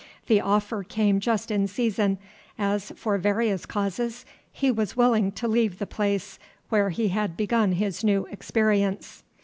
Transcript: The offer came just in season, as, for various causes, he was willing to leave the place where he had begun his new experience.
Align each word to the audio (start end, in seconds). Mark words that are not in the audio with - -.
The 0.25 0.41
offer 0.41 0.83
came 0.83 1.19
just 1.19 1.51
in 1.51 1.67
season, 1.67 2.17
as, 2.57 2.91
for 2.95 3.19
various 3.19 3.67
causes, 3.67 4.25
he 4.51 4.71
was 4.71 4.97
willing 4.97 5.31
to 5.33 5.47
leave 5.47 5.77
the 5.77 5.85
place 5.85 6.39
where 6.69 6.89
he 6.89 7.09
had 7.09 7.37
begun 7.37 7.73
his 7.73 8.03
new 8.03 8.25
experience. 8.31 9.21